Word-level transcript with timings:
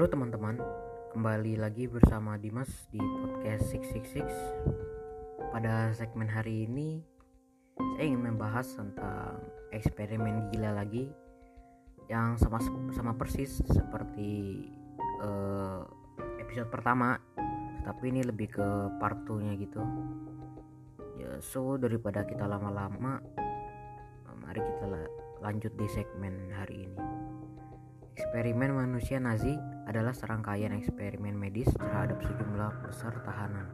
Halo 0.00 0.16
teman-teman, 0.16 0.56
kembali 1.12 1.60
lagi 1.60 1.84
bersama 1.84 2.40
Dimas 2.40 2.88
di 2.88 2.96
podcast 2.96 3.68
666. 3.68 4.24
Pada 5.52 5.92
segmen 5.92 6.24
hari 6.24 6.64
ini, 6.64 7.04
saya 7.76 8.08
ingin 8.08 8.32
membahas 8.32 8.64
tentang 8.80 9.44
eksperimen 9.76 10.48
gila 10.56 10.72
lagi 10.72 11.04
yang 12.08 12.40
sama 12.40 12.64
sama 12.96 13.12
persis 13.12 13.60
seperti 13.68 14.64
uh, 15.20 15.84
episode 16.40 16.72
pertama, 16.72 17.20
tapi 17.84 18.08
ini 18.08 18.24
lebih 18.24 18.56
ke 18.56 18.68
part 18.96 19.20
2-nya 19.28 19.52
gitu. 19.60 19.84
Ya, 21.20 21.44
so 21.44 21.76
daripada 21.76 22.24
kita 22.24 22.48
lama-lama, 22.48 23.20
mari 24.40 24.64
kita 24.64 25.12
lanjut 25.44 25.76
di 25.76 25.84
segmen 25.92 26.48
hari 26.56 26.88
ini. 26.88 27.20
Eksperimen 28.20 28.76
manusia 28.76 29.16
Nazi 29.16 29.56
adalah 29.88 30.12
serangkaian 30.12 30.76
eksperimen 30.76 31.32
medis 31.32 31.72
terhadap 31.72 32.20
sejumlah 32.20 32.84
besar 32.84 33.16
tahanan, 33.24 33.64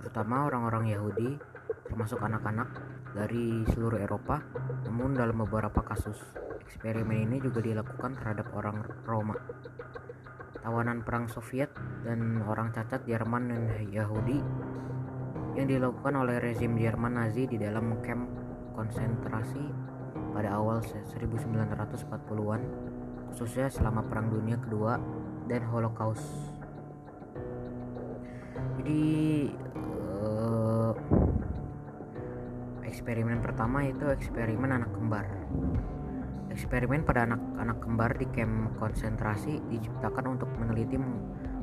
terutama 0.00 0.48
orang-orang 0.48 0.96
Yahudi, 0.96 1.36
termasuk 1.84 2.24
anak-anak 2.24 2.72
dari 3.12 3.68
seluruh 3.76 4.00
Eropa. 4.00 4.40
Namun 4.88 5.12
dalam 5.12 5.44
beberapa 5.44 5.84
kasus, 5.84 6.16
eksperimen 6.64 7.28
ini 7.28 7.36
juga 7.36 7.60
dilakukan 7.60 8.16
terhadap 8.16 8.48
orang 8.56 8.80
Roma, 9.04 9.36
tawanan 10.64 11.04
perang 11.04 11.28
Soviet, 11.28 11.68
dan 12.00 12.40
orang 12.48 12.72
cacat 12.72 13.04
Jerman 13.04 13.52
dan 13.52 13.92
Yahudi 13.92 14.40
yang 15.52 15.68
dilakukan 15.68 16.16
oleh 16.16 16.40
rezim 16.40 16.80
Jerman 16.80 17.20
Nazi 17.20 17.44
di 17.44 17.60
dalam 17.60 18.00
camp 18.00 18.24
konsentrasi 18.72 19.68
pada 20.36 20.52
awal 20.52 20.84
1940-an 20.84 22.60
khususnya 23.32 23.72
selama 23.72 24.04
Perang 24.04 24.28
Dunia 24.28 24.60
Kedua 24.60 25.00
dan 25.48 25.64
Holocaust. 25.64 26.52
Jadi 28.76 29.04
uh, 30.20 30.92
eksperimen 32.84 33.40
pertama 33.40 33.88
itu 33.88 34.12
eksperimen 34.12 34.76
anak 34.76 34.92
kembar. 34.92 35.24
Eksperimen 36.52 37.08
pada 37.08 37.24
anak-anak 37.24 37.78
kembar 37.80 38.10
di 38.20 38.28
kamp 38.28 38.76
konsentrasi 38.76 39.64
diciptakan 39.72 40.36
untuk 40.36 40.52
meneliti 40.60 41.00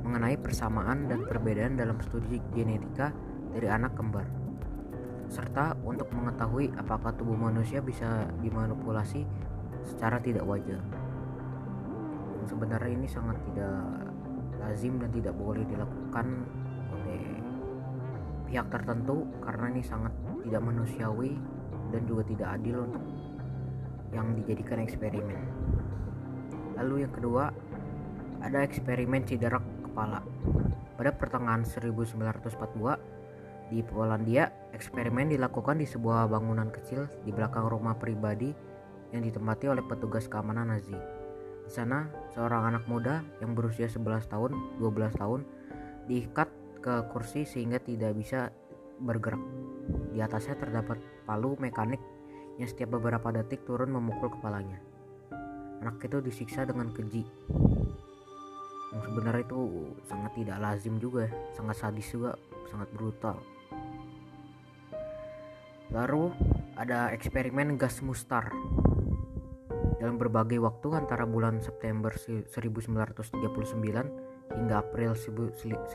mengenai 0.02 0.38
persamaan 0.42 1.06
dan 1.06 1.30
perbedaan 1.30 1.78
dalam 1.78 2.02
studi 2.02 2.42
genetika 2.54 3.14
dari 3.54 3.70
anak 3.70 3.94
kembar 3.94 4.43
serta 5.34 5.74
untuk 5.82 6.14
mengetahui 6.14 6.70
apakah 6.78 7.10
tubuh 7.18 7.34
manusia 7.34 7.82
bisa 7.82 8.30
dimanipulasi 8.38 9.26
secara 9.82 10.22
tidak 10.22 10.46
wajar 10.46 10.78
sebenarnya 12.46 12.92
ini 12.94 13.08
sangat 13.10 13.38
tidak 13.50 13.82
lazim 14.62 15.02
dan 15.02 15.10
tidak 15.12 15.34
boleh 15.36 15.66
dilakukan 15.68 16.28
oleh 16.94 17.24
pihak 18.48 18.70
tertentu 18.70 19.26
karena 19.42 19.66
ini 19.74 19.82
sangat 19.82 20.14
tidak 20.46 20.62
manusiawi 20.62 21.34
dan 21.90 22.02
juga 22.06 22.24
tidak 22.30 22.50
adil 22.62 22.86
untuk 22.86 23.04
yang 24.14 24.38
dijadikan 24.38 24.78
eksperimen. 24.86 25.42
Lalu 26.78 27.06
yang 27.06 27.14
kedua, 27.14 27.50
ada 28.46 28.62
eksperimen 28.62 29.26
ciderak 29.26 29.66
kepala. 29.90 30.22
Pada 30.94 31.10
pertengahan 31.18 31.66
1942 31.66 33.13
di 33.74 33.82
Polandia, 33.82 34.54
eksperimen 34.70 35.34
dilakukan 35.34 35.82
di 35.82 35.90
sebuah 35.90 36.30
bangunan 36.30 36.70
kecil 36.70 37.10
di 37.26 37.34
belakang 37.34 37.66
rumah 37.66 37.98
pribadi 37.98 38.54
yang 39.10 39.26
ditempati 39.26 39.66
oleh 39.66 39.82
petugas 39.82 40.30
keamanan 40.30 40.70
Nazi. 40.70 40.94
Di 41.66 41.72
sana, 41.74 42.06
seorang 42.38 42.70
anak 42.70 42.86
muda 42.86 43.26
yang 43.42 43.58
berusia 43.58 43.90
11 43.90 44.30
tahun, 44.30 44.78
12 44.78 45.18
tahun 45.18 45.42
diikat 46.06 46.50
ke 46.86 47.10
kursi 47.10 47.50
sehingga 47.50 47.82
tidak 47.82 48.14
bisa 48.14 48.54
bergerak. 49.02 49.42
Di 50.14 50.22
atasnya 50.22 50.54
terdapat 50.54 51.02
palu 51.26 51.58
mekanik 51.58 52.00
yang 52.62 52.70
setiap 52.70 53.02
beberapa 53.02 53.34
detik 53.34 53.66
turun 53.66 53.90
memukul 53.90 54.30
kepalanya. 54.30 54.78
Anak 55.82 55.98
itu 56.06 56.22
disiksa 56.22 56.70
dengan 56.70 56.94
keji. 56.94 57.26
Yang 58.94 59.02
sebenarnya 59.10 59.42
itu 59.42 59.62
sangat 60.06 60.32
tidak 60.38 60.58
lazim 60.62 61.02
juga, 61.02 61.26
sangat 61.58 61.76
sadis 61.82 62.08
juga, 62.14 62.38
sangat 62.70 62.88
brutal. 62.94 63.42
Lalu 65.92 66.32
ada 66.78 67.12
eksperimen 67.12 67.76
gas 67.76 68.00
mustar 68.00 68.54
dalam 70.04 70.20
berbagai 70.20 70.60
waktu 70.60 71.00
antara 71.00 71.24
bulan 71.24 71.64
September 71.64 72.12
1939 72.12 73.24
hingga 74.52 74.76
April 74.84 75.16
1945, 75.16 75.88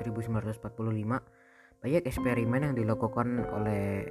banyak 1.84 2.02
eksperimen 2.08 2.72
yang 2.72 2.74
dilakukan 2.74 3.44
oleh 3.52 4.08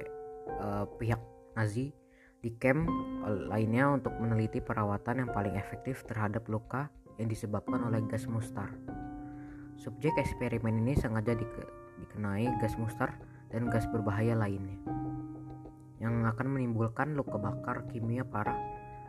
uh, 0.62 0.86
pihak 1.02 1.18
Nazi 1.58 1.90
di 2.38 2.54
camp 2.54 2.86
lainnya 3.50 3.90
untuk 3.90 4.14
meneliti 4.22 4.62
perawatan 4.62 5.26
yang 5.26 5.30
paling 5.34 5.58
efektif 5.58 6.06
terhadap 6.06 6.46
luka 6.46 6.86
yang 7.18 7.26
disebabkan 7.26 7.82
oleh 7.90 7.98
gas 8.06 8.30
mustar. 8.30 8.70
Subjek 9.82 10.14
eksperimen 10.14 10.78
ini 10.78 10.94
sengaja 10.94 11.34
dikenai 11.34 12.46
gas 12.62 12.78
mustar 12.78 13.18
dan 13.50 13.66
gas 13.66 13.82
berbahaya 13.90 14.38
lainnya 14.38 14.78
yang 15.98 16.26
akan 16.26 16.46
menimbulkan 16.54 17.18
luka 17.18 17.38
bakar 17.38 17.86
kimia 17.90 18.22
parah 18.22 18.58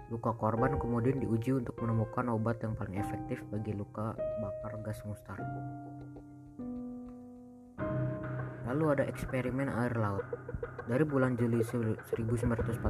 Luka 0.10 0.34
korban 0.34 0.74
kemudian 0.82 1.22
diuji 1.22 1.54
untuk 1.54 1.78
menemukan 1.86 2.34
obat 2.34 2.66
yang 2.66 2.74
paling 2.74 2.98
efektif 2.98 3.46
bagi 3.54 3.78
luka 3.78 4.18
bakar 4.42 4.82
gas 4.82 5.06
mustar. 5.06 5.38
Lalu 8.66 8.86
ada 8.90 9.06
eksperimen 9.06 9.70
air 9.70 9.94
laut. 10.02 10.26
Dari 10.90 11.06
bulan 11.06 11.38
Juli 11.38 11.62
1944 11.62 12.82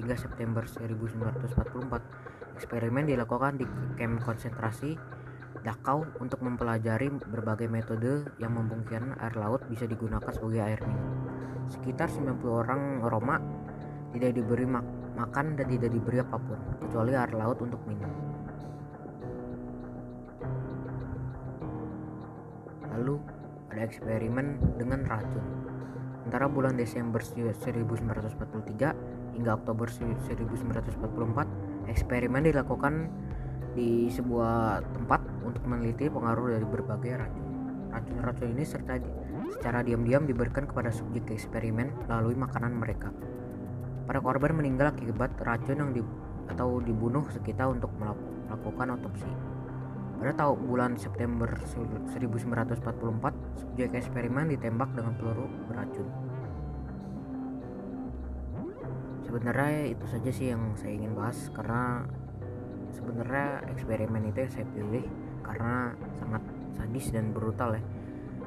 hingga 0.00 0.16
September 0.16 0.64
1944, 0.64 2.56
eksperimen 2.56 3.04
dilakukan 3.04 3.60
di 3.60 3.68
kamp 4.00 4.24
konsentrasi 4.24 4.96
Dachau 5.60 6.08
untuk 6.16 6.40
mempelajari 6.40 7.12
berbagai 7.28 7.68
metode 7.68 8.24
yang 8.40 8.56
memungkinkan 8.56 9.20
air 9.20 9.36
laut 9.36 9.60
bisa 9.68 9.84
digunakan 9.84 10.32
sebagai 10.32 10.64
air 10.64 10.80
minum. 10.80 11.28
Sekitar 11.68 12.08
90 12.08 12.40
orang 12.48 13.04
Roma 13.04 13.36
tidak 14.16 14.40
diberi 14.40 14.64
mak 14.64 14.84
makan 15.12 15.60
dan 15.60 15.68
tidak 15.68 15.92
diberi 15.92 16.24
apa 16.24 16.40
pun 16.40 16.56
kecuali 16.80 17.12
air 17.12 17.36
laut 17.36 17.60
untuk 17.60 17.84
minum. 17.84 18.08
Lalu 22.96 23.20
ada 23.72 23.88
eksperimen 23.88 24.76
dengan 24.80 25.04
racun. 25.04 25.44
Antara 26.28 26.48
bulan 26.48 26.80
Desember 26.80 27.20
1943 27.20 29.36
hingga 29.36 29.52
Oktober 29.56 29.88
1944, 29.88 31.88
eksperimen 31.88 32.42
dilakukan 32.46 33.08
di 33.72 34.12
sebuah 34.12 34.84
tempat 34.92 35.31
untuk 35.44 35.66
meneliti 35.66 36.08
pengaruh 36.08 36.54
dari 36.54 36.66
berbagai 36.66 37.12
racun. 37.18 37.46
Racun-racun 37.92 38.48
ini 38.56 38.64
serta 38.64 38.96
secara 39.52 39.84
diam-diam 39.84 40.24
diberikan 40.24 40.64
kepada 40.64 40.88
subjek 40.88 41.28
eksperimen 41.34 42.08
melalui 42.08 42.34
makanan 42.34 42.72
mereka. 42.72 43.12
Para 44.08 44.18
korban 44.18 44.56
meninggal 44.56 44.90
akibat 44.96 45.36
racun 45.38 45.78
yang 45.78 45.90
di, 45.94 46.02
atau 46.50 46.80
dibunuh 46.82 47.22
sekitar 47.30 47.70
untuk 47.70 47.92
melakukan 48.00 48.98
otopsi. 48.98 49.30
Pada 50.22 50.38
tahun 50.38 50.58
bulan 50.70 50.92
September 50.94 51.50
1944, 51.66 53.58
subjek 53.58 53.90
eksperimen 53.90 54.54
ditembak 54.54 54.94
dengan 54.94 55.18
peluru 55.18 55.50
beracun. 55.66 56.06
Sebenarnya 59.26 59.90
itu 59.90 60.04
saja 60.06 60.30
sih 60.30 60.54
yang 60.54 60.78
saya 60.78 60.94
ingin 60.94 61.18
bahas 61.18 61.50
karena 61.50 62.06
sebenarnya 62.92 63.66
eksperimen 63.72 64.28
itu 64.30 64.46
yang 64.46 64.52
saya 64.52 64.66
pilih 64.70 65.04
karena 65.52 65.92
sangat 66.16 66.42
sadis 66.72 67.12
dan 67.12 67.36
brutal 67.36 67.76
ya. 67.76 67.82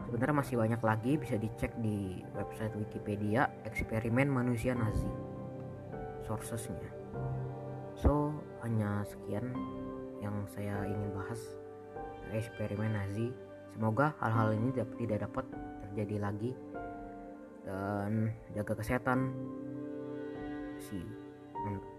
Sebenarnya 0.10 0.36
masih 0.42 0.56
banyak 0.58 0.82
lagi 0.82 1.12
bisa 1.22 1.36
dicek 1.38 1.72
di 1.82 2.22
website 2.34 2.74
Wikipedia 2.74 3.46
eksperimen 3.66 4.26
manusia 4.26 4.74
Nazi. 4.74 5.10
Sourcesnya. 6.26 6.90
So 7.94 8.34
hanya 8.66 9.06
sekian 9.06 9.54
yang 10.26 10.46
saya 10.50 10.82
ingin 10.90 11.14
bahas. 11.14 11.42
Eksperimen 12.34 12.98
Nazi. 12.98 13.30
Semoga 13.76 14.16
hal-hal 14.24 14.56
ini 14.56 14.72
tidak 14.74 15.30
dapat 15.30 15.46
terjadi 15.90 16.18
lagi. 16.32 16.52
Dan 17.66 18.34
jaga 18.54 18.74
kesehatan. 18.78 19.36
See 20.80 21.02
you 21.02 21.95